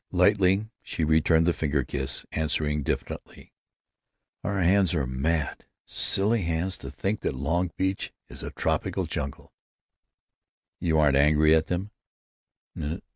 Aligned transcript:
Lightly 0.11 0.67
she 0.81 1.03
returned 1.03 1.45
the 1.45 1.53
finger 1.53 1.83
kiss, 1.83 2.25
answering 2.31 2.81
diffidently, 2.81 3.53
"Our 4.43 4.59
hands 4.61 4.95
are 4.95 5.05
mad—silly 5.05 6.41
hands 6.41 6.75
to 6.79 6.89
think 6.89 7.19
that 7.19 7.35
Long 7.35 7.69
Beach 7.77 8.11
is 8.27 8.41
a 8.41 8.49
tropical 8.49 9.05
jungle." 9.05 9.53
"You 10.79 10.97
aren't 10.97 11.17
angry 11.17 11.53
at 11.53 11.67
them?" 11.67 11.91